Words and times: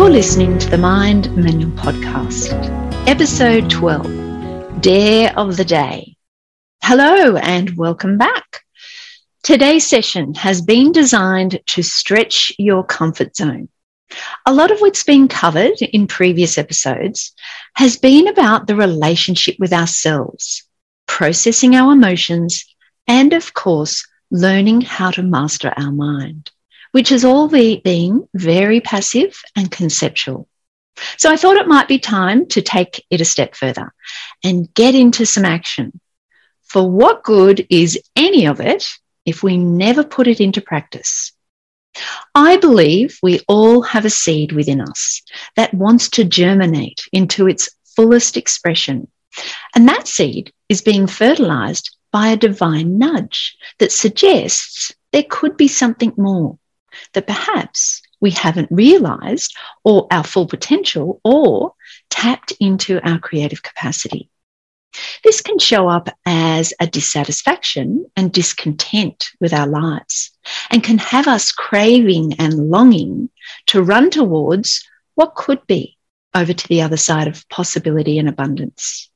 You're 0.00 0.08
listening 0.08 0.58
to 0.60 0.70
the 0.70 0.78
Mind 0.78 1.36
Manual 1.36 1.72
Podcast, 1.72 2.54
episode 3.06 3.68
12 3.68 4.80
Dare 4.80 5.38
of 5.38 5.58
the 5.58 5.64
Day. 5.66 6.16
Hello 6.82 7.36
and 7.36 7.76
welcome 7.76 8.16
back. 8.16 8.64
Today's 9.42 9.86
session 9.86 10.32
has 10.36 10.62
been 10.62 10.90
designed 10.92 11.60
to 11.66 11.82
stretch 11.82 12.50
your 12.56 12.82
comfort 12.82 13.36
zone. 13.36 13.68
A 14.46 14.54
lot 14.54 14.70
of 14.70 14.80
what's 14.80 15.04
been 15.04 15.28
covered 15.28 15.82
in 15.82 16.06
previous 16.06 16.56
episodes 16.56 17.34
has 17.74 17.98
been 17.98 18.26
about 18.26 18.68
the 18.68 18.76
relationship 18.76 19.56
with 19.58 19.74
ourselves, 19.74 20.64
processing 21.08 21.76
our 21.76 21.92
emotions, 21.92 22.64
and 23.06 23.34
of 23.34 23.52
course, 23.52 24.08
learning 24.30 24.80
how 24.80 25.10
to 25.10 25.22
master 25.22 25.74
our 25.76 25.92
mind 25.92 26.50
which 26.92 27.10
has 27.10 27.24
all 27.24 27.48
been 27.48 28.28
very 28.34 28.80
passive 28.80 29.40
and 29.56 29.70
conceptual. 29.70 30.48
So 31.16 31.30
I 31.30 31.36
thought 31.36 31.56
it 31.56 31.68
might 31.68 31.88
be 31.88 31.98
time 31.98 32.46
to 32.48 32.62
take 32.62 33.04
it 33.10 33.20
a 33.20 33.24
step 33.24 33.54
further 33.54 33.92
and 34.44 34.72
get 34.74 34.94
into 34.94 35.24
some 35.24 35.44
action. 35.44 36.00
For 36.64 36.88
what 36.88 37.24
good 37.24 37.66
is 37.70 37.98
any 38.16 38.46
of 38.46 38.60
it 38.60 38.86
if 39.24 39.42
we 39.42 39.56
never 39.56 40.04
put 40.04 40.28
it 40.28 40.40
into 40.40 40.60
practice? 40.60 41.32
I 42.34 42.56
believe 42.56 43.18
we 43.22 43.40
all 43.48 43.82
have 43.82 44.04
a 44.04 44.10
seed 44.10 44.52
within 44.52 44.80
us 44.80 45.22
that 45.56 45.74
wants 45.74 46.10
to 46.10 46.24
germinate 46.24 47.00
into 47.12 47.48
its 47.48 47.70
fullest 47.96 48.36
expression. 48.36 49.08
And 49.74 49.88
that 49.88 50.06
seed 50.06 50.52
is 50.68 50.82
being 50.82 51.06
fertilized 51.06 51.96
by 52.12 52.28
a 52.28 52.36
divine 52.36 52.98
nudge 52.98 53.56
that 53.78 53.92
suggests 53.92 54.92
there 55.12 55.24
could 55.28 55.56
be 55.56 55.68
something 55.68 56.12
more 56.16 56.58
that 57.12 57.26
perhaps 57.26 58.02
we 58.20 58.30
haven't 58.30 58.70
realized 58.70 59.56
or 59.84 60.06
our 60.10 60.24
full 60.24 60.46
potential 60.46 61.20
or 61.24 61.74
tapped 62.10 62.52
into 62.60 63.00
our 63.08 63.18
creative 63.18 63.62
capacity. 63.62 64.30
This 65.22 65.40
can 65.40 65.58
show 65.58 65.88
up 65.88 66.08
as 66.26 66.74
a 66.80 66.86
dissatisfaction 66.86 68.06
and 68.16 68.32
discontent 68.32 69.30
with 69.40 69.52
our 69.52 69.66
lives 69.66 70.32
and 70.70 70.82
can 70.82 70.98
have 70.98 71.28
us 71.28 71.52
craving 71.52 72.34
and 72.40 72.70
longing 72.70 73.30
to 73.66 73.82
run 73.82 74.10
towards 74.10 74.84
what 75.14 75.34
could 75.36 75.64
be 75.66 75.96
over 76.34 76.52
to 76.52 76.68
the 76.68 76.82
other 76.82 76.96
side 76.96 77.28
of 77.28 77.48
possibility 77.48 78.18
and 78.18 78.28
abundance. 78.28 79.10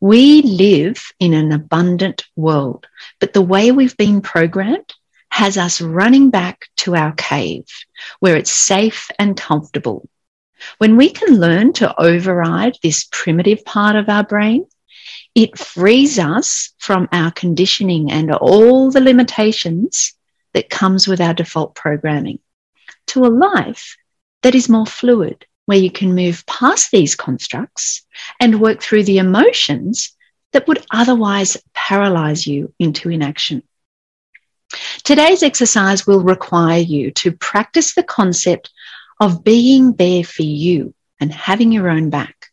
We 0.00 0.42
live 0.42 1.02
in 1.18 1.34
an 1.34 1.52
abundant 1.52 2.24
world, 2.36 2.86
but 3.20 3.32
the 3.32 3.42
way 3.42 3.72
we've 3.72 3.96
been 3.96 4.20
programmed 4.20 4.94
has 5.30 5.58
us 5.58 5.80
running 5.80 6.30
back 6.30 6.66
to 6.76 6.96
our 6.96 7.12
cave 7.12 7.66
where 8.20 8.36
it's 8.36 8.52
safe 8.52 9.10
and 9.18 9.36
comfortable. 9.36 10.08
When 10.78 10.96
we 10.96 11.10
can 11.10 11.38
learn 11.38 11.72
to 11.74 12.00
override 12.00 12.76
this 12.82 13.08
primitive 13.10 13.64
part 13.64 13.96
of 13.96 14.08
our 14.08 14.24
brain, 14.24 14.66
it 15.34 15.58
frees 15.58 16.18
us 16.18 16.72
from 16.78 17.08
our 17.12 17.30
conditioning 17.30 18.10
and 18.10 18.32
all 18.32 18.90
the 18.90 19.00
limitations 19.00 20.14
that 20.54 20.70
comes 20.70 21.06
with 21.06 21.20
our 21.20 21.34
default 21.34 21.74
programming 21.74 22.40
to 23.08 23.24
a 23.24 23.28
life 23.28 23.96
that 24.42 24.54
is 24.54 24.68
more 24.68 24.86
fluid, 24.86 25.46
where 25.66 25.78
you 25.78 25.90
can 25.90 26.14
move 26.14 26.46
past 26.46 26.90
these 26.90 27.14
constructs 27.14 28.06
and 28.40 28.60
work 28.60 28.82
through 28.82 29.04
the 29.04 29.18
emotions 29.18 30.16
that 30.52 30.66
would 30.66 30.84
otherwise 30.90 31.56
paralyze 31.74 32.46
you 32.46 32.72
into 32.78 33.10
inaction. 33.10 33.62
Today's 35.02 35.42
exercise 35.42 36.06
will 36.06 36.20
require 36.20 36.80
you 36.80 37.10
to 37.12 37.32
practice 37.32 37.94
the 37.94 38.02
concept 38.02 38.70
of 39.20 39.44
being 39.44 39.94
there 39.94 40.24
for 40.24 40.42
you 40.42 40.94
and 41.20 41.32
having 41.32 41.72
your 41.72 41.88
own 41.88 42.10
back. 42.10 42.46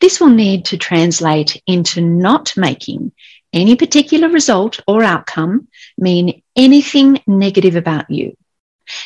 This 0.00 0.20
will 0.20 0.30
need 0.30 0.66
to 0.66 0.78
translate 0.78 1.62
into 1.66 2.00
not 2.00 2.56
making 2.56 3.12
any 3.52 3.76
particular 3.76 4.28
result 4.28 4.80
or 4.86 5.02
outcome 5.02 5.68
mean 5.98 6.42
anything 6.54 7.20
negative 7.26 7.76
about 7.76 8.10
you. 8.10 8.36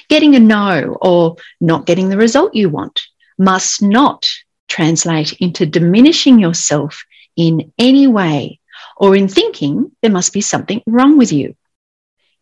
Getting 0.09 0.35
a 0.35 0.41
no 0.41 0.99
or 1.01 1.37
not 1.61 1.87
getting 1.87 2.09
the 2.09 2.17
result 2.17 2.55
you 2.55 2.69
want 2.69 3.01
must 3.39 3.83
not 3.83 4.29
translate 4.69 5.33
into 5.35 5.67
diminishing 5.67 6.39
yourself 6.39 7.05
in 7.37 7.73
any 7.79 8.07
way 8.07 8.61
or 8.97 9.17
in 9.17 9.29
thinking 9.29 9.91
there 10.03 10.11
must 10.11 10.33
be 10.33 10.41
something 10.41 10.83
wrong 10.87 11.17
with 11.17 11.33
you 11.33 11.57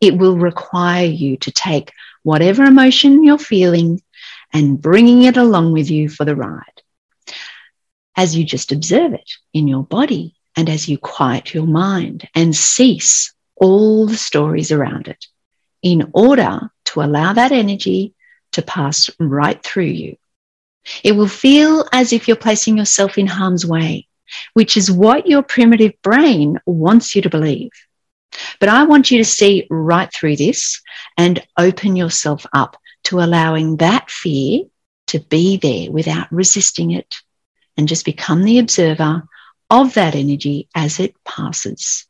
it 0.00 0.16
will 0.16 0.36
require 0.36 1.06
you 1.06 1.36
to 1.38 1.50
take 1.50 1.92
whatever 2.22 2.64
emotion 2.64 3.24
you're 3.24 3.38
feeling 3.38 4.00
and 4.52 4.80
bringing 4.80 5.22
it 5.22 5.36
along 5.36 5.72
with 5.72 5.90
you 5.90 6.08
for 6.08 6.24
the 6.24 6.36
ride. 6.36 6.82
As 8.16 8.36
you 8.36 8.44
just 8.44 8.72
observe 8.72 9.12
it 9.12 9.30
in 9.52 9.68
your 9.68 9.84
body 9.84 10.34
and 10.56 10.68
as 10.68 10.88
you 10.88 10.98
quiet 10.98 11.54
your 11.54 11.66
mind 11.66 12.28
and 12.34 12.54
cease 12.54 13.32
all 13.56 14.06
the 14.06 14.16
stories 14.16 14.72
around 14.72 15.08
it 15.08 15.26
in 15.82 16.10
order 16.14 16.70
to 16.86 17.02
allow 17.02 17.32
that 17.32 17.52
energy 17.52 18.14
to 18.52 18.62
pass 18.62 19.10
right 19.20 19.62
through 19.62 19.84
you. 19.84 20.16
It 21.04 21.12
will 21.12 21.28
feel 21.28 21.86
as 21.92 22.12
if 22.12 22.26
you're 22.26 22.36
placing 22.36 22.78
yourself 22.78 23.18
in 23.18 23.26
harm's 23.26 23.66
way, 23.66 24.08
which 24.54 24.76
is 24.76 24.90
what 24.90 25.26
your 25.26 25.42
primitive 25.42 25.92
brain 26.02 26.58
wants 26.66 27.14
you 27.14 27.22
to 27.22 27.30
believe. 27.30 27.70
But 28.60 28.68
I 28.68 28.84
want 28.84 29.10
you 29.10 29.18
to 29.18 29.24
see 29.24 29.66
right 29.70 30.12
through 30.12 30.36
this 30.36 30.80
and 31.16 31.44
open 31.56 31.96
yourself 31.96 32.44
up 32.52 32.76
to 33.04 33.20
allowing 33.20 33.76
that 33.76 34.10
fear 34.10 34.64
to 35.08 35.20
be 35.20 35.56
there 35.56 35.90
without 35.90 36.30
resisting 36.30 36.90
it 36.90 37.16
and 37.76 37.88
just 37.88 38.04
become 38.04 38.42
the 38.42 38.58
observer 38.58 39.22
of 39.70 39.94
that 39.94 40.14
energy 40.14 40.68
as 40.74 41.00
it 41.00 41.14
passes, 41.24 42.06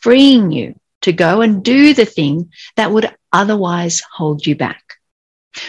freeing 0.00 0.50
you 0.50 0.78
to 1.02 1.12
go 1.12 1.40
and 1.40 1.64
do 1.64 1.94
the 1.94 2.04
thing 2.04 2.50
that 2.76 2.90
would 2.90 3.14
otherwise 3.32 4.02
hold 4.12 4.46
you 4.46 4.56
back. 4.56 4.82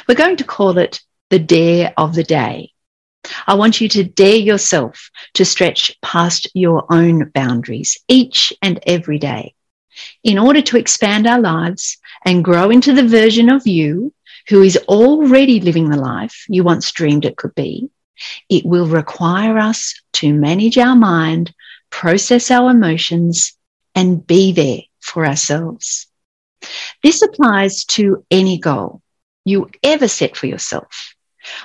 We're 0.07 0.15
going 0.15 0.37
to 0.37 0.43
call 0.43 0.77
it 0.77 1.01
the 1.29 1.39
dare 1.39 1.93
of 1.97 2.15
the 2.15 2.23
day. 2.23 2.71
I 3.47 3.55
want 3.55 3.79
you 3.79 3.87
to 3.89 4.03
dare 4.03 4.35
yourself 4.35 5.09
to 5.35 5.45
stretch 5.45 5.97
past 6.01 6.49
your 6.53 6.85
own 6.91 7.29
boundaries 7.33 7.97
each 8.07 8.51
and 8.61 8.79
every 8.85 9.17
day 9.17 9.55
in 10.23 10.37
order 10.37 10.61
to 10.61 10.77
expand 10.77 11.27
our 11.27 11.39
lives 11.39 11.97
and 12.25 12.43
grow 12.43 12.69
into 12.69 12.93
the 12.93 13.07
version 13.07 13.49
of 13.49 13.67
you 13.67 14.13
who 14.49 14.61
is 14.61 14.77
already 14.87 15.59
living 15.59 15.89
the 15.89 15.97
life 15.97 16.45
you 16.49 16.63
once 16.63 16.91
dreamed 16.91 17.25
it 17.25 17.37
could 17.37 17.55
be, 17.55 17.89
it 18.49 18.65
will 18.65 18.87
require 18.87 19.57
us 19.57 19.99
to 20.13 20.33
manage 20.33 20.77
our 20.77 20.95
mind, 20.95 21.53
process 21.89 22.51
our 22.51 22.71
emotions, 22.71 23.53
and 23.95 24.25
be 24.25 24.51
there 24.51 24.81
for 24.99 25.25
ourselves. 25.25 26.07
This 27.01 27.21
applies 27.21 27.85
to 27.85 28.25
any 28.31 28.57
goal 28.57 29.01
you 29.45 29.69
ever 29.83 30.07
set 30.07 30.37
for 30.37 30.47
yourself, 30.47 31.15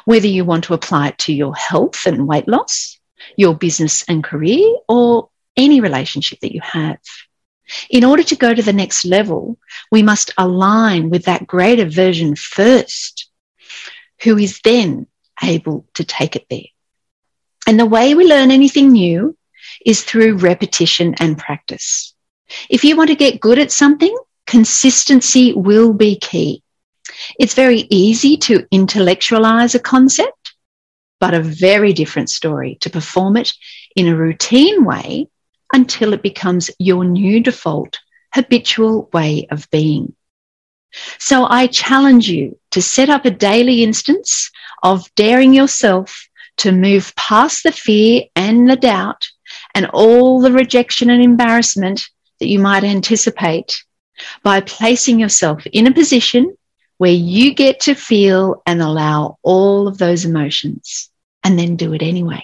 whether 0.05 0.27
you 0.27 0.45
want 0.45 0.65
to 0.65 0.75
apply 0.75 1.09
it 1.09 1.19
to 1.19 1.33
your 1.33 1.55
health 1.55 2.07
and 2.07 2.27
weight 2.27 2.49
loss, 2.49 2.99
your 3.37 3.55
business 3.55 4.05
and 4.09 4.25
career, 4.25 4.77
or 4.89 5.31
any 5.57 5.81
relationship 5.81 6.41
that 6.41 6.55
you 6.55 6.61
have. 6.63 6.99
In 7.91 8.05
order 8.05 8.23
to 8.25 8.37
go 8.37 8.55
to 8.55 8.63
the 8.63 8.73
next 8.73 9.05
level, 9.05 9.59
we 9.91 10.03
must 10.03 10.33
align 10.39 11.11
with 11.11 11.25
that 11.25 11.47
greater 11.47 11.85
version 11.85 12.35
first, 12.37 13.31
who 14.23 14.39
is 14.39 14.61
then 14.65 15.07
able 15.43 15.87
to 15.95 16.05
take 16.05 16.37
it 16.37 16.47
there. 16.51 16.71
And 17.67 17.79
the 17.79 17.87
way 17.87 18.15
we 18.15 18.25
learn 18.25 18.51
anything 18.51 18.93
new 18.93 19.37
is 19.85 20.03
through 20.03 20.39
repetition 20.39 21.15
and 21.21 21.39
practice. 21.39 22.15
If 22.71 22.85
you 22.85 22.97
want 22.97 23.11
to 23.11 23.17
get 23.17 23.41
good 23.41 23.59
at 23.59 23.71
something, 23.71 24.17
consistency 24.47 25.53
will 25.53 25.93
be 25.93 26.17
key. 26.19 26.63
It's 27.39 27.55
very 27.55 27.87
easy 27.91 28.37
to 28.39 28.67
intellectualize 28.71 29.75
a 29.75 29.79
concept, 29.79 30.55
but 31.21 31.35
a 31.35 31.41
very 31.41 31.93
different 31.93 32.31
story 32.31 32.79
to 32.81 32.91
perform 32.91 33.37
it 33.37 33.53
in 33.97 34.09
a 34.09 34.17
routine 34.17 34.85
way 34.85 35.27
until 35.73 36.13
it 36.13 36.23
becomes 36.23 36.71
your 36.79 37.05
new 37.05 37.41
default, 37.41 37.99
habitual 38.35 39.09
way 39.13 39.47
of 39.51 39.69
being. 39.71 40.15
So 41.19 41.47
I 41.49 41.67
challenge 41.67 42.29
you 42.29 42.59
to 42.71 42.83
set 42.83 43.11
up 43.11 43.25
a 43.25 43.31
daily 43.31 43.83
instance 43.83 44.51
of 44.83 45.13
daring 45.15 45.53
yourself 45.53 46.29
to 46.59 46.73
move 46.73 47.15
past 47.15 47.63
the 47.63 47.73
fear 47.73 48.23
and 48.35 48.69
the 48.69 48.77
doubt 48.77 49.29
and 49.75 49.87
all 49.93 50.41
the 50.41 50.53
rejection 50.53 51.11
and 51.11 51.23
embarrassment 51.23 52.09
that 52.41 52.49
you 52.49 52.59
might 52.59 52.85
anticipate 52.85 53.85
by 54.43 54.61
placing 54.61 55.21
yourself 55.21 55.65
in 55.67 55.87
a 55.87 55.95
position 55.95 56.57
where 56.97 57.13
you 57.13 57.55
get 57.55 57.81
to 57.81 57.95
feel 57.95 58.63
and 58.67 58.83
allow 58.83 59.39
all 59.43 59.87
of 59.87 59.99
those 59.99 60.25
emotions 60.25 61.11
and 61.45 61.59
then 61.59 61.77
do 61.77 61.93
it 61.93 62.03
anyway. 62.03 62.43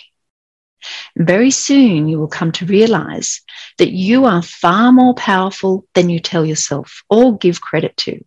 Very 1.17 1.51
soon 1.51 2.09
you 2.09 2.19
will 2.19 2.29
come 2.29 2.53
to 2.53 2.67
realize 2.67 3.43
that 3.79 3.91
you 3.91 4.25
are 4.27 4.43
far 4.43 4.93
more 4.93 5.15
powerful 5.15 5.87
than 5.95 6.11
you 6.11 6.21
tell 6.21 6.45
yourself 6.45 7.03
or 7.09 7.37
give 7.39 7.61
credit 7.61 7.97
to. 7.99 8.25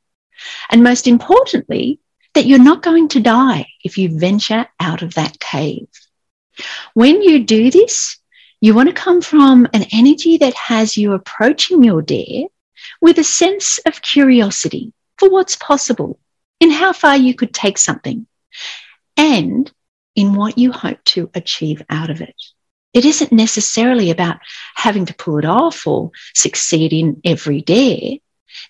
And 0.70 0.84
most 0.84 1.08
importantly, 1.08 2.00
that 2.34 2.46
you're 2.46 2.60
not 2.60 2.84
going 2.84 3.08
to 3.10 3.20
die 3.20 3.68
if 3.84 3.98
you 3.98 4.20
venture 4.20 4.68
out 4.80 5.02
of 5.02 5.16
that 5.16 5.40
cave. 5.40 5.88
When 6.94 7.22
you 7.22 7.44
do 7.44 7.72
this, 7.72 8.18
you 8.62 8.74
want 8.74 8.90
to 8.90 8.96
come 8.96 9.22
from 9.22 9.68
an 9.74 9.86
energy 9.92 10.38
that 10.38 10.54
has 10.56 10.98
you 10.98 11.14
approaching 11.14 11.84
your 11.84 12.02
dare 12.02 12.46
with 13.02 13.18
a 13.20 13.24
sense 13.24 13.80
of 13.86 14.02
curiosity 14.02 14.94
for 15.18 15.30
what's 15.30 15.56
possible, 15.56 16.20
in 16.60 16.72
how 16.72 16.94
far 16.94 17.18
you 17.18 17.34
could 17.34 17.54
take 17.54 17.78
something, 17.78 18.28
and 19.16 19.72
in 20.18 20.34
what 20.34 20.58
you 20.58 20.72
hope 20.72 21.02
to 21.06 21.30
achieve 21.36 21.84
out 21.90 22.10
of 22.10 22.20
it. 22.22 22.36
It 22.94 23.06
isn't 23.06 23.32
necessarily 23.32 24.10
about 24.10 24.40
having 24.76 25.06
to 25.06 25.14
pull 25.14 25.38
it 25.38 25.46
off 25.46 25.86
or 25.86 26.12
succeed 26.34 26.92
in 26.92 27.22
every 27.24 27.62
dare. 27.62 28.18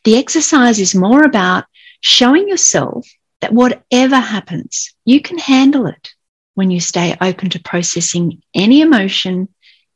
The 0.03 0.17
exercise 0.17 0.77
is 0.77 0.93
more 0.93 1.23
about 1.23 1.63
showing 2.01 2.49
yourself 2.49 3.07
that 3.39 3.53
whatever 3.53 4.17
happens, 4.17 4.93
you 5.05 5.21
can 5.21 5.37
handle 5.37 5.87
it 5.87 6.09
when 6.55 6.69
you 6.69 6.81
stay 6.81 7.15
open 7.21 7.49
to 7.51 7.63
processing 7.63 8.43
any 8.53 8.81
emotion 8.81 9.47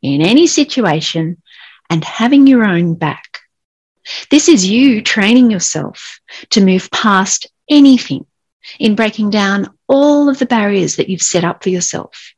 in 0.02 0.22
any 0.22 0.48
situation 0.48 1.42
and 1.90 2.04
having 2.06 2.48
your 2.48 2.64
own 2.64 2.96
back. 2.96 3.40
This 4.30 4.48
is 4.48 4.66
you 4.66 5.02
training 5.02 5.52
yourself 5.52 6.22
to 6.52 6.64
move 6.64 6.90
past 6.92 7.48
anything 7.70 8.26
in 8.80 8.96
breaking 8.96 9.30
down 9.30 9.72
all 9.88 10.30
of 10.30 10.40
the 10.40 10.46
barriers 10.46 10.96
that 10.98 11.10
you've 11.10 11.22
set 11.22 11.44
up 11.44 11.64
for 11.64 11.70
yourself 11.70 12.34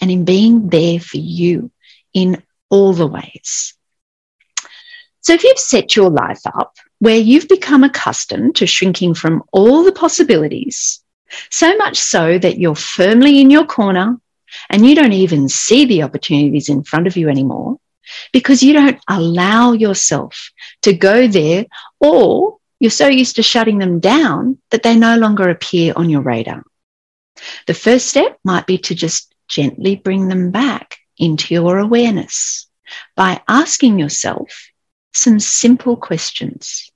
and 0.00 0.10
in 0.10 0.24
being 0.24 0.68
there 0.68 1.00
for 1.00 1.18
you 1.18 1.70
in 2.14 2.42
all 2.70 2.92
the 2.92 3.06
ways. 3.06 3.74
So 5.20 5.32
if 5.32 5.42
you've 5.42 5.58
set 5.58 5.96
your 5.96 6.10
life 6.10 6.40
up 6.46 6.76
where 6.98 7.18
you've 7.18 7.48
become 7.48 7.84
accustomed 7.84 8.56
to 8.56 8.66
shrinking 8.66 9.14
from 9.14 9.42
all 9.52 9.82
the 9.82 9.92
possibilities, 9.92 11.02
so 11.50 11.76
much 11.76 11.98
so 11.98 12.38
that 12.38 12.58
you're 12.58 12.76
firmly 12.76 13.40
in 13.40 13.50
your 13.50 13.66
corner 13.66 14.18
and 14.70 14.86
you 14.86 14.94
don't 14.94 15.12
even 15.12 15.48
see 15.48 15.84
the 15.84 16.02
opportunities 16.02 16.68
in 16.68 16.84
front 16.84 17.06
of 17.06 17.16
you 17.16 17.28
anymore 17.28 17.78
because 18.32 18.62
you 18.62 18.72
don't 18.72 19.00
allow 19.08 19.72
yourself 19.72 20.50
to 20.82 20.92
go 20.92 21.26
there 21.26 21.66
or 22.00 22.58
you're 22.78 22.90
so 22.90 23.08
used 23.08 23.36
to 23.36 23.42
shutting 23.42 23.78
them 23.78 24.00
down 24.00 24.58
that 24.70 24.82
they 24.82 24.96
no 24.96 25.16
longer 25.16 25.48
appear 25.48 25.92
on 25.96 26.10
your 26.10 26.20
radar. 26.20 26.62
The 27.66 27.74
first 27.74 28.06
step 28.06 28.38
might 28.44 28.66
be 28.66 28.78
to 28.78 28.94
just 28.94 29.34
gently 29.48 29.96
bring 29.96 30.28
them 30.28 30.50
back 30.50 30.98
into 31.18 31.54
your 31.54 31.78
awareness 31.78 32.68
by 33.14 33.40
asking 33.48 33.98
yourself 33.98 34.70
some 35.12 35.40
simple 35.40 35.96
questions. 35.96 36.90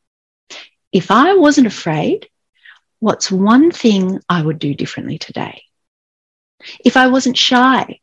If 0.93 1.11
I 1.11 1.35
wasn't 1.35 1.67
afraid, 1.67 2.29
what's 2.99 3.31
one 3.31 3.71
thing 3.71 4.21
I 4.29 4.43
would 4.43 4.59
do 4.59 4.75
differently 4.75 5.19
today? 5.19 5.62
If 6.85 6.97
I 6.97 7.09
wasn't 7.09 7.38
shy, 7.38 8.00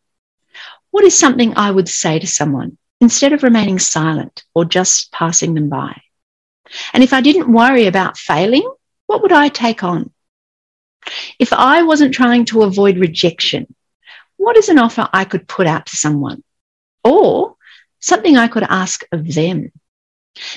what 0.92 1.04
is 1.04 1.18
something 1.18 1.54
I 1.56 1.70
would 1.70 1.88
say 1.88 2.18
to 2.18 2.28
someone 2.28 2.78
instead 3.00 3.34
of 3.34 3.44
remaining 3.44 3.78
silent 3.78 4.44
or 4.56 4.66
just 4.66 5.12
passing 5.12 5.54
them 5.54 5.70
by? 5.70 6.02
And 6.94 7.04
if 7.04 7.14
I 7.14 7.22
didn't 7.22 7.52
worry 7.52 7.88
about 7.88 8.18
failing, 8.18 8.69
what 9.06 9.22
would 9.22 9.31
I 9.31 9.50
take 9.50 9.84
on? 9.84 10.12
If 11.40 11.54
I 11.54 11.84
wasn't 11.84 12.14
trying 12.14 12.46
to 12.46 12.64
avoid 12.64 12.98
rejection, 12.98 13.74
what 14.38 14.58
is 14.58 14.69
an 14.69 14.80
offer 14.80 15.08
I 15.14 15.25
could 15.25 15.48
put 15.48 15.68
out 15.68 15.86
to 15.88 15.98
someone? 15.98 16.44
Or 17.04 17.56
something 18.00 18.38
I 18.38 18.48
could 18.48 18.64
ask 18.64 19.04
of 19.12 19.34
them? 19.34 19.72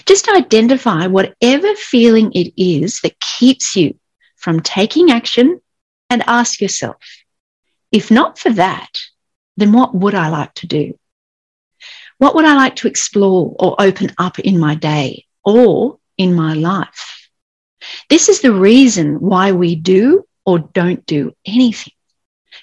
Just 0.04 0.28
identify 0.28 1.06
whatever 1.06 1.74
feeling 1.74 2.32
it 2.32 2.52
is 2.56 3.00
that 3.00 3.18
keeps 3.20 3.76
you 3.76 3.98
from 4.36 4.60
taking 4.60 5.10
action 5.10 5.60
and 6.10 6.22
ask 6.26 6.60
yourself, 6.60 6.96
if 7.92 8.10
not 8.10 8.38
for 8.38 8.50
that, 8.52 8.90
then 9.56 9.72
what 9.72 9.94
would 9.94 10.14
I 10.14 10.28
like 10.28 10.54
to 10.54 10.66
do? 10.66 10.98
What 12.18 12.34
would 12.34 12.44
I 12.44 12.54
like 12.54 12.76
to 12.76 12.88
explore 12.88 13.54
or 13.58 13.76
open 13.80 14.12
up 14.18 14.38
in 14.38 14.58
my 14.58 14.74
day 14.74 15.26
or 15.44 15.99
in 16.20 16.34
my 16.34 16.52
life? 16.52 17.30
This 18.10 18.28
is 18.28 18.42
the 18.42 18.52
reason 18.52 19.20
why 19.20 19.52
we 19.52 19.74
do 19.74 20.26
or 20.44 20.58
don't 20.58 21.04
do 21.06 21.32
anything 21.46 21.94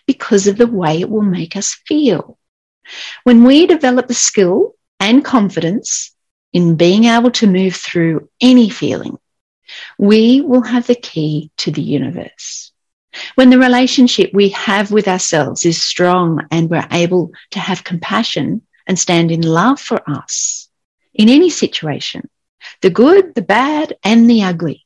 because 0.05 0.45
of 0.45 0.57
the 0.57 0.67
way 0.67 1.01
it 1.01 1.09
will 1.09 1.23
make 1.39 1.55
us 1.55 1.73
feel. 1.87 2.37
When 3.23 3.43
we 3.43 3.65
develop 3.65 4.07
the 4.07 4.13
skill 4.13 4.75
and 4.99 5.25
confidence 5.25 6.15
in 6.53 6.75
being 6.75 7.05
able 7.05 7.31
to 7.31 7.47
move 7.47 7.75
through 7.75 8.29
any 8.39 8.69
feeling, 8.69 9.17
we 9.97 10.41
will 10.41 10.61
have 10.61 10.85
the 10.85 11.01
key 11.09 11.49
to 11.57 11.71
the 11.71 11.81
universe. 11.81 12.71
When 13.33 13.49
the 13.49 13.57
relationship 13.57 14.29
we 14.35 14.49
have 14.49 14.91
with 14.91 15.07
ourselves 15.07 15.65
is 15.65 15.83
strong 15.83 16.45
and 16.51 16.69
we're 16.69 16.87
able 16.91 17.31
to 17.51 17.59
have 17.59 17.83
compassion 17.83 18.61
and 18.85 18.99
stand 18.99 19.31
in 19.31 19.41
love 19.41 19.79
for 19.79 19.99
us 20.07 20.69
in 21.15 21.27
any 21.27 21.49
situation, 21.49 22.29
the 22.81 22.89
good, 22.89 23.35
the 23.35 23.41
bad, 23.41 23.97
and 24.03 24.29
the 24.29 24.43
ugly, 24.43 24.85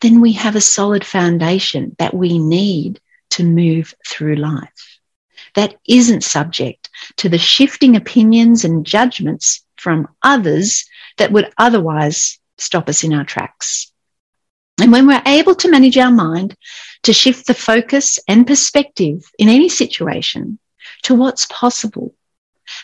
then 0.00 0.20
we 0.20 0.32
have 0.32 0.56
a 0.56 0.60
solid 0.60 1.04
foundation 1.04 1.94
that 1.98 2.14
we 2.14 2.38
need 2.38 3.00
to 3.30 3.44
move 3.44 3.94
through 4.06 4.36
life. 4.36 4.98
That 5.54 5.76
isn't 5.86 6.24
subject 6.24 6.88
to 7.16 7.28
the 7.28 7.38
shifting 7.38 7.96
opinions 7.96 8.64
and 8.64 8.84
judgments 8.86 9.64
from 9.76 10.08
others 10.22 10.84
that 11.16 11.32
would 11.32 11.52
otherwise 11.58 12.38
stop 12.58 12.88
us 12.88 13.04
in 13.04 13.12
our 13.12 13.24
tracks. 13.24 13.92
And 14.80 14.92
when 14.92 15.06
we're 15.06 15.22
able 15.26 15.54
to 15.56 15.70
manage 15.70 15.98
our 15.98 16.10
mind 16.10 16.56
to 17.02 17.12
shift 17.12 17.46
the 17.46 17.54
focus 17.54 18.18
and 18.28 18.46
perspective 18.46 19.30
in 19.38 19.48
any 19.48 19.68
situation 19.68 20.58
to 21.02 21.14
what's 21.14 21.46
possible, 21.46 22.14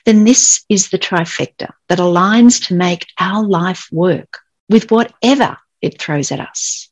then 0.05 0.25
this 0.25 0.65
is 0.69 0.91
the 0.91 0.99
trifecta 0.99 1.71
that 1.89 1.99
aligns 1.99 2.67
to 2.67 2.75
make 2.75 3.07
our 3.19 3.45
life 3.45 3.89
work 3.91 4.39
with 4.69 4.91
whatever 4.91 5.59
it 5.81 6.01
throws 6.01 6.33
at 6.33 6.41
us. 6.41 6.89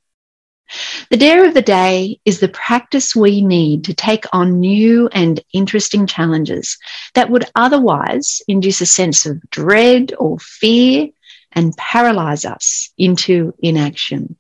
The 1.11 1.19
dare 1.19 1.47
of 1.47 1.53
the 1.53 1.63
day 1.63 2.19
is 2.25 2.41
the 2.41 2.49
practice 2.49 3.15
we 3.15 3.43
need 3.43 3.85
to 3.85 3.95
take 3.95 4.25
on 4.33 4.61
new 4.61 5.09
and 5.09 5.39
interesting 5.53 6.07
challenges 6.07 6.79
that 7.15 7.29
would 7.29 7.45
otherwise 7.55 8.41
induce 8.49 8.81
a 8.81 8.87
sense 8.87 9.27
of 9.27 9.43
dread 9.51 10.15
or 10.19 10.39
fear 10.39 11.09
and 11.53 11.77
paralyze 11.77 12.47
us 12.47 12.91
into 12.97 13.55
inaction. 13.59 14.39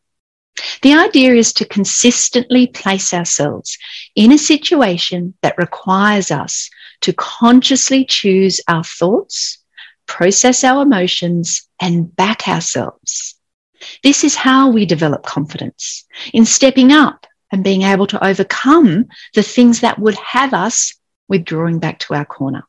The 0.82 0.94
idea 0.94 1.34
is 1.34 1.52
to 1.54 1.64
consistently 1.64 2.66
place 2.66 3.14
ourselves 3.14 3.78
in 4.16 4.32
a 4.32 4.38
situation 4.38 5.34
that 5.40 5.56
requires 5.56 6.32
us 6.32 6.68
to 7.02 7.12
consciously 7.12 8.04
choose 8.04 8.60
our 8.66 8.82
thoughts, 8.82 9.58
process 10.06 10.64
our 10.64 10.82
emotions, 10.82 11.68
and 11.80 12.14
back 12.14 12.48
ourselves. 12.48 13.36
This 14.02 14.24
is 14.24 14.34
how 14.34 14.70
we 14.70 14.84
develop 14.84 15.24
confidence 15.24 16.04
in 16.32 16.44
stepping 16.44 16.90
up 16.92 17.26
and 17.52 17.62
being 17.62 17.82
able 17.82 18.08
to 18.08 18.24
overcome 18.24 19.06
the 19.34 19.42
things 19.42 19.80
that 19.80 20.00
would 20.00 20.16
have 20.16 20.52
us 20.52 20.94
withdrawing 21.28 21.78
back 21.78 22.00
to 22.00 22.14
our 22.14 22.24
corner. 22.24 22.64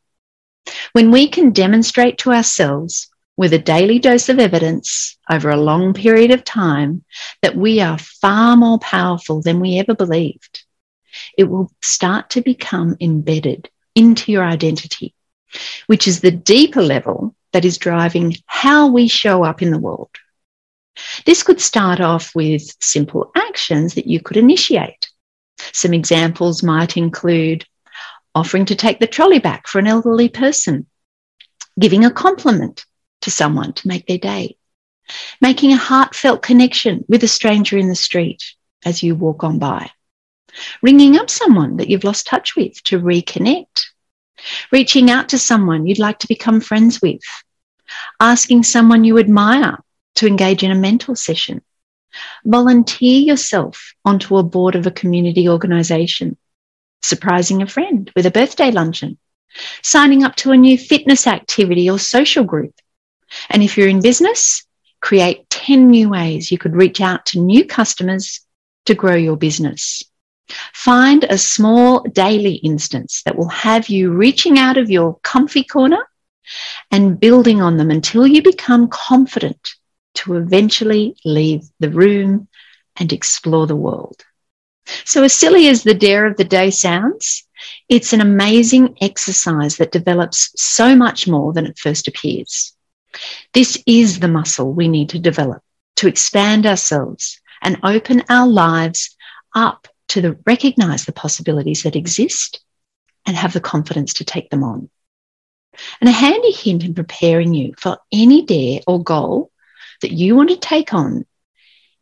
When 0.91 1.09
we 1.09 1.29
can 1.29 1.51
demonstrate 1.51 2.19
to 2.19 2.31
ourselves 2.31 3.09
with 3.35 3.53
a 3.53 3.59
daily 3.59 3.99
dose 3.99 4.29
of 4.29 4.39
evidence 4.39 5.17
over 5.29 5.49
a 5.49 5.57
long 5.57 5.93
period 5.93 6.31
of 6.31 6.43
time 6.43 7.03
that 7.41 7.55
we 7.55 7.81
are 7.81 7.97
far 7.97 8.55
more 8.55 8.79
powerful 8.79 9.41
than 9.41 9.59
we 9.59 9.79
ever 9.79 9.95
believed, 9.95 10.65
it 11.37 11.45
will 11.45 11.71
start 11.81 12.29
to 12.31 12.41
become 12.41 12.95
embedded 13.01 13.69
into 13.95 14.31
your 14.31 14.43
identity, 14.43 15.13
which 15.87 16.07
is 16.07 16.21
the 16.21 16.31
deeper 16.31 16.81
level 16.81 17.35
that 17.53 17.65
is 17.65 17.77
driving 17.77 18.35
how 18.45 18.87
we 18.87 19.07
show 19.07 19.43
up 19.43 19.61
in 19.61 19.71
the 19.71 19.79
world. 19.79 20.09
This 21.25 21.41
could 21.43 21.61
start 21.61 22.01
off 22.01 22.35
with 22.35 22.71
simple 22.79 23.31
actions 23.35 23.95
that 23.95 24.07
you 24.07 24.19
could 24.19 24.37
initiate. 24.37 25.09
Some 25.57 25.93
examples 25.93 26.61
might 26.61 26.97
include 26.97 27.65
offering 28.35 28.65
to 28.65 28.75
take 28.75 28.99
the 28.99 29.07
trolley 29.07 29.39
back 29.39 29.67
for 29.67 29.79
an 29.79 29.87
elderly 29.87 30.29
person, 30.29 30.87
giving 31.79 32.05
a 32.05 32.11
compliment 32.11 32.85
to 33.23 33.31
someone 33.31 33.73
to 33.73 33.87
make 33.87 34.05
their 34.05 34.17
day, 34.17 34.55
making 35.41 35.73
a 35.73 35.77
heartfelt 35.77 36.41
connection 36.41 37.03
with 37.07 37.23
a 37.23 37.27
stranger 37.27 37.77
in 37.77 37.89
the 37.89 37.95
street 37.95 38.43
as 38.85 39.03
you 39.03 39.15
walk 39.15 39.43
on 39.43 39.59
by, 39.59 39.89
ringing 40.81 41.17
up 41.17 41.29
someone 41.29 41.77
that 41.77 41.89
you've 41.89 42.03
lost 42.03 42.27
touch 42.27 42.55
with 42.55 42.81
to 42.83 42.99
reconnect, 42.99 43.85
reaching 44.71 45.09
out 45.09 45.29
to 45.29 45.39
someone 45.39 45.85
you'd 45.85 45.99
like 45.99 46.19
to 46.19 46.27
become 46.27 46.59
friends 46.59 47.01
with, 47.01 47.21
asking 48.19 48.63
someone 48.63 49.03
you 49.03 49.17
admire 49.17 49.77
to 50.15 50.27
engage 50.27 50.63
in 50.63 50.71
a 50.71 50.75
mental 50.75 51.15
session. 51.15 51.61
Volunteer 52.45 53.21
yourself 53.21 53.93
onto 54.05 54.37
a 54.37 54.43
board 54.43 54.75
of 54.75 54.85
a 54.85 54.91
community 54.91 55.49
organisation, 55.49 56.37
surprising 57.01 57.61
a 57.61 57.67
friend 57.67 58.11
with 58.15 58.25
a 58.25 58.31
birthday 58.31 58.69
luncheon, 58.71 59.17
signing 59.81 60.23
up 60.23 60.35
to 60.35 60.51
a 60.51 60.57
new 60.57 60.77
fitness 60.77 61.25
activity 61.25 61.89
or 61.89 61.97
social 61.97 62.43
group. 62.43 62.73
And 63.49 63.63
if 63.63 63.77
you're 63.77 63.87
in 63.87 64.01
business, 64.01 64.65
create 65.01 65.49
10 65.49 65.89
new 65.89 66.09
ways 66.09 66.51
you 66.51 66.57
could 66.57 66.75
reach 66.75 67.01
out 67.01 67.25
to 67.27 67.39
new 67.39 67.65
customers 67.65 68.41
to 68.85 68.95
grow 68.95 69.15
your 69.15 69.37
business. 69.37 70.03
Find 70.73 71.23
a 71.23 71.37
small 71.37 72.03
daily 72.03 72.55
instance 72.55 73.21
that 73.25 73.37
will 73.37 73.49
have 73.49 73.87
you 73.89 74.11
reaching 74.11 74.57
out 74.57 74.77
of 74.77 74.89
your 74.89 75.19
comfy 75.23 75.63
corner 75.63 76.05
and 76.91 77.19
building 77.19 77.61
on 77.61 77.77
them 77.77 77.91
until 77.91 78.27
you 78.27 78.41
become 78.41 78.87
confident 78.89 79.75
to 80.15 80.35
eventually 80.35 81.15
leave 81.25 81.63
the 81.79 81.89
room 81.89 82.47
and 82.97 83.11
explore 83.11 83.67
the 83.67 83.75
world. 83.75 84.23
So, 85.05 85.23
as 85.23 85.33
silly 85.33 85.69
as 85.69 85.83
the 85.83 85.93
dare 85.93 86.25
of 86.25 86.35
the 86.35 86.43
day 86.43 86.69
sounds, 86.69 87.47
it's 87.87 88.11
an 88.11 88.21
amazing 88.21 88.97
exercise 89.01 89.77
that 89.77 89.93
develops 89.93 90.51
so 90.57 90.95
much 90.95 91.27
more 91.27 91.53
than 91.53 91.65
it 91.65 91.79
first 91.79 92.07
appears. 92.07 92.72
This 93.53 93.81
is 93.85 94.19
the 94.19 94.27
muscle 94.27 94.73
we 94.73 94.87
need 94.87 95.09
to 95.09 95.19
develop 95.19 95.61
to 95.97 96.07
expand 96.07 96.65
ourselves 96.65 97.39
and 97.61 97.79
open 97.83 98.23
our 98.29 98.47
lives 98.47 99.15
up 99.55 99.87
to 100.09 100.21
the, 100.21 100.37
recognize 100.45 101.05
the 101.05 101.13
possibilities 101.13 101.83
that 101.83 101.95
exist 101.95 102.61
and 103.25 103.37
have 103.37 103.53
the 103.53 103.61
confidence 103.61 104.15
to 104.15 104.25
take 104.25 104.49
them 104.49 104.63
on. 104.63 104.89
And 106.01 106.09
a 106.09 106.13
handy 106.13 106.51
hint 106.51 106.83
in 106.83 106.93
preparing 106.93 107.53
you 107.53 107.73
for 107.77 107.97
any 108.11 108.45
dare 108.45 108.81
or 108.85 109.03
goal 109.03 109.51
that 110.01 110.11
you 110.11 110.35
want 110.35 110.49
to 110.49 110.57
take 110.57 110.93
on 110.93 111.25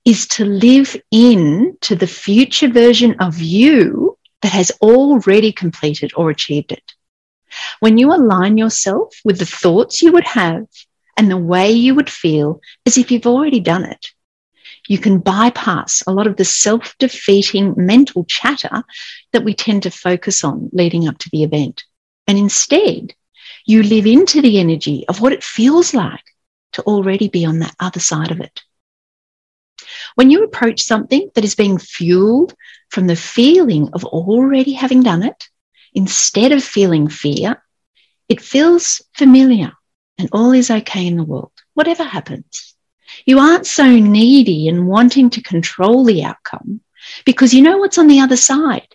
is 0.04 0.28
to 0.28 0.46
live 0.46 0.96
in 1.12 1.78
to 1.82 1.96
the 1.96 2.08
future 2.08 2.70
version 2.70 3.20
of 3.20 3.40
you 3.40 4.18
that 4.42 4.52
has 4.52 4.72
already 4.82 5.52
completed 5.52 6.12
or 6.16 6.30
achieved 6.30 6.72
it. 6.72 6.84
When 7.80 7.98
you 7.98 8.12
align 8.12 8.58
yourself 8.58 9.16
with 9.24 9.38
the 9.38 9.46
thoughts 9.46 10.02
you 10.02 10.12
would 10.14 10.26
have 10.26 10.66
and 11.18 11.30
the 11.30 11.38
way 11.38 11.72
you 11.72 11.96
would 11.96 12.10
feel 12.10 12.62
is 12.86 12.98
if 12.98 13.12
you've 13.12 13.28
already 13.28 13.60
done 13.60 13.86
it, 13.86 14.08
you 14.88 14.98
can 14.98 15.20
bypass 15.20 16.04
a 16.08 16.12
lot 16.12 16.28
of 16.28 16.38
the 16.38 16.46
self 16.46 16.96
defeating 16.98 17.74
mental 17.78 18.26
chatter 18.26 18.84
that 19.32 19.44
we 19.44 19.54
tend 19.54 19.84
to 19.84 19.92
focus 19.92 20.44
on 20.44 20.70
leading 20.74 21.08
up 21.08 21.18
to 21.20 21.30
the 21.32 21.44
event. 21.44 21.84
And 22.28 22.38
instead, 22.38 23.14
you 23.66 23.84
live 23.84 24.08
into 24.08 24.42
the 24.42 24.60
energy 24.60 25.06
of 25.08 25.22
what 25.22 25.34
it 25.34 25.44
feels 25.44 25.94
like 25.94 26.24
to 26.74 26.82
already 26.84 27.28
be 27.28 27.46
on 27.46 27.60
that 27.60 27.76
other 27.80 28.00
side 28.00 28.32
of 28.32 28.40
it. 28.40 28.62
When 30.16 30.30
you 30.30 30.44
approach 30.44 30.82
something 30.82 31.30
that 31.36 31.44
is 31.44 31.56
being 31.56 31.78
fueled 31.78 32.56
from 32.90 33.08
the 33.08 33.16
feeling 33.16 33.90
of 33.94 34.06
already 34.06 34.74
having 34.74 35.04
done 35.04 35.24
it, 35.24 35.50
instead 35.94 36.52
of 36.52 36.64
feeling 36.64 37.08
fear, 37.08 37.62
it 38.30 38.42
feels 38.42 39.02
familiar 39.14 39.74
and 40.18 40.30
all 40.32 40.52
is 40.52 40.70
okay 40.70 41.08
in 41.08 41.18
the 41.18 41.24
world, 41.24 41.52
whatever 41.74 42.04
happens. 42.04 42.76
You 43.26 43.40
aren't 43.40 43.66
so 43.66 43.86
needy 43.88 44.68
and 44.68 44.88
wanting 44.88 45.30
to 45.32 45.42
control 45.42 46.04
the 46.04 46.24
outcome 46.24 46.82
because 47.26 47.54
you 47.54 47.62
know 47.62 47.78
what's 47.78 47.98
on 47.98 48.08
the 48.08 48.20
other 48.20 48.38
side. 48.38 48.88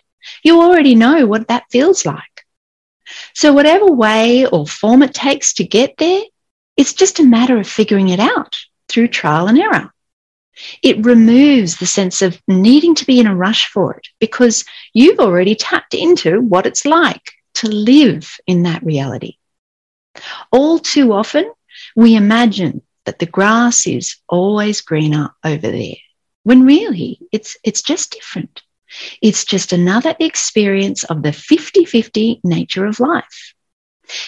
You 0.43 0.61
already 0.61 0.95
know 0.95 1.25
what 1.25 1.47
that 1.47 1.65
feels 1.71 2.05
like. 2.05 2.45
So, 3.33 3.53
whatever 3.53 3.85
way 3.85 4.45
or 4.45 4.67
form 4.67 5.01
it 5.03 5.13
takes 5.13 5.53
to 5.53 5.63
get 5.63 5.95
there, 5.97 6.23
it's 6.75 6.93
just 6.93 7.19
a 7.19 7.23
matter 7.23 7.57
of 7.57 7.67
figuring 7.67 8.09
it 8.09 8.19
out 8.19 8.55
through 8.89 9.07
trial 9.09 9.47
and 9.47 9.57
error. 9.57 9.93
It 10.81 11.05
removes 11.05 11.77
the 11.77 11.85
sense 11.85 12.21
of 12.21 12.41
needing 12.47 12.95
to 12.95 13.05
be 13.05 13.19
in 13.19 13.27
a 13.27 13.35
rush 13.35 13.67
for 13.67 13.95
it 13.95 14.07
because 14.19 14.65
you've 14.93 15.19
already 15.19 15.55
tapped 15.55 15.93
into 15.93 16.41
what 16.41 16.65
it's 16.65 16.85
like 16.85 17.31
to 17.55 17.69
live 17.69 18.35
in 18.47 18.63
that 18.63 18.83
reality. 18.83 19.37
All 20.57 20.79
too 20.79 21.13
often, 21.13 21.53
we 21.95 22.15
imagine 22.15 22.81
that 23.05 23.19
the 23.19 23.27
grass 23.27 23.85
is 23.85 24.15
always 24.27 24.81
greener 24.81 25.29
over 25.43 25.69
there, 25.69 25.97
when 26.41 26.65
really 26.65 27.19
it's, 27.31 27.57
it's 27.63 27.83
just 27.83 28.09
different. 28.09 28.63
It's 29.21 29.45
just 29.45 29.71
another 29.71 30.15
experience 30.19 31.03
of 31.03 31.21
the 31.21 31.31
50 31.31 31.85
50 31.85 32.41
nature 32.43 32.87
of 32.87 32.99
life. 32.99 33.53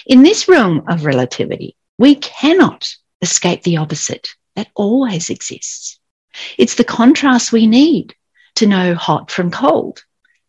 In 0.05 0.21
this 0.21 0.47
realm 0.47 0.83
of 0.87 1.03
relativity, 1.03 1.75
we 1.97 2.13
cannot 2.13 2.87
escape 3.23 3.63
the 3.63 3.77
opposite 3.77 4.29
that 4.55 4.69
always 4.75 5.31
exists. 5.31 5.99
It's 6.59 6.75
the 6.75 6.83
contrast 6.83 7.51
we 7.51 7.65
need 7.65 8.13
to 8.57 8.67
know 8.67 8.93
hot 8.93 9.31
from 9.31 9.49
cold, 9.49 10.03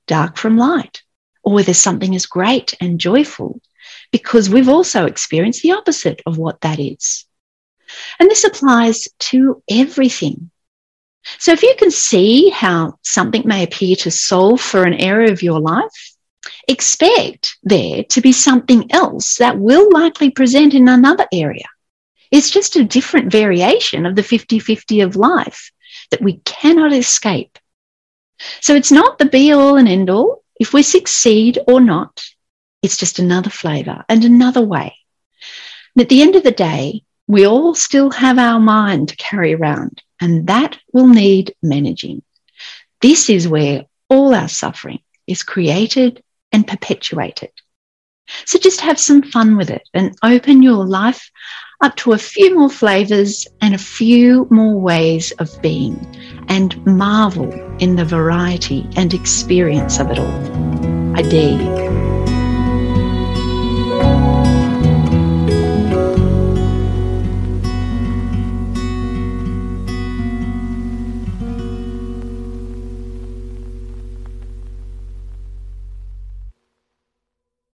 dark 0.06 0.36
from 0.36 0.58
light, 0.58 1.02
or 1.42 1.54
whether 1.54 1.72
something 1.72 2.12
is 2.12 2.26
great 2.26 2.74
and 2.82 3.00
joyful, 3.00 3.62
because 4.10 4.50
we've 4.50 4.68
also 4.68 5.06
experienced 5.06 5.62
the 5.62 5.72
opposite 5.72 6.20
of 6.26 6.38
what 6.38 6.60
that 6.60 6.78
is. 6.78 7.26
And 8.18 8.30
this 8.30 8.44
applies 8.44 9.08
to 9.30 9.62
everything. 9.68 10.50
So 11.38 11.52
if 11.52 11.62
you 11.62 11.74
can 11.78 11.90
see 11.90 12.50
how 12.50 12.98
something 13.02 13.42
may 13.46 13.62
appear 13.62 13.96
to 13.96 14.10
solve 14.10 14.60
for 14.60 14.84
an 14.84 14.94
area 14.94 15.32
of 15.32 15.42
your 15.42 15.60
life, 15.60 16.14
expect 16.66 17.56
there 17.62 18.04
to 18.04 18.20
be 18.20 18.32
something 18.32 18.90
else 18.92 19.36
that 19.36 19.58
will 19.58 19.90
likely 19.90 20.30
present 20.30 20.74
in 20.74 20.88
another 20.88 21.26
area. 21.32 21.66
It's 22.30 22.50
just 22.50 22.76
a 22.76 22.84
different 22.84 23.30
variation 23.30 24.06
of 24.06 24.16
the 24.16 24.22
50 24.22 24.58
50 24.58 25.00
of 25.00 25.16
life 25.16 25.72
that 26.10 26.22
we 26.22 26.38
cannot 26.44 26.92
escape. 26.92 27.58
So 28.60 28.74
it's 28.74 28.92
not 28.92 29.18
the 29.18 29.26
be 29.26 29.52
all 29.52 29.76
and 29.76 29.88
end 29.88 30.08
all. 30.08 30.44
If 30.58 30.72
we 30.72 30.82
succeed 30.82 31.58
or 31.66 31.80
not, 31.80 32.22
it's 32.82 32.96
just 32.96 33.18
another 33.18 33.50
flavor 33.50 34.04
and 34.08 34.24
another 34.24 34.62
way. 34.62 34.96
And 35.94 36.02
at 36.02 36.08
the 36.08 36.22
end 36.22 36.36
of 36.36 36.42
the 36.42 36.50
day, 36.50 37.02
we 37.26 37.46
all 37.46 37.74
still 37.74 38.10
have 38.10 38.38
our 38.38 38.58
mind 38.58 39.08
to 39.10 39.16
carry 39.16 39.54
around, 39.54 40.02
and 40.20 40.46
that 40.48 40.78
will 40.92 41.06
need 41.06 41.54
managing. 41.62 42.22
This 43.00 43.30
is 43.30 43.46
where 43.46 43.86
all 44.08 44.34
our 44.34 44.48
suffering 44.48 45.00
is 45.26 45.42
created 45.42 46.22
and 46.52 46.66
perpetuated. 46.66 47.50
So 48.46 48.58
just 48.58 48.80
have 48.80 48.98
some 48.98 49.22
fun 49.22 49.56
with 49.56 49.70
it 49.70 49.88
and 49.94 50.16
open 50.22 50.62
your 50.62 50.84
life 50.84 51.30
up 51.80 51.96
to 51.96 52.12
a 52.12 52.18
few 52.18 52.56
more 52.58 52.70
flavors 52.70 53.46
and 53.60 53.74
a 53.74 53.78
few 53.78 54.46
more 54.50 54.78
ways 54.78 55.32
of 55.32 55.60
being 55.62 55.96
and 56.48 56.84
marvel 56.86 57.50
in 57.78 57.96
the 57.96 58.04
variety 58.04 58.88
and 58.96 59.14
experience 59.14 59.98
of 59.98 60.10
it 60.10 60.18
all. 60.18 61.16
I 61.16 61.22
dare 61.22 61.60
you. 61.60 61.89